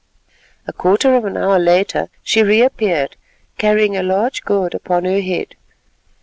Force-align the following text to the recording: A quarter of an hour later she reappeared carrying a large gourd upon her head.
A 0.65 0.73
quarter 0.73 1.13
of 1.13 1.25
an 1.25 1.37
hour 1.37 1.59
later 1.59 2.09
she 2.23 2.41
reappeared 2.41 3.15
carrying 3.59 3.95
a 3.95 4.01
large 4.01 4.41
gourd 4.41 4.73
upon 4.73 5.05
her 5.05 5.21
head. 5.21 5.53